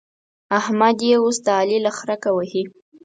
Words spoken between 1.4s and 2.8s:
د علي له خرکه وهي.